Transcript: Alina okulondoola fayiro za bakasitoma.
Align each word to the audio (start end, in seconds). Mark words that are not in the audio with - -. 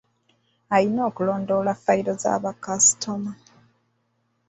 Alina 0.75 1.01
okulondoola 1.09 1.73
fayiro 1.83 2.13
za 2.23 2.31
bakasitoma. 2.43 3.33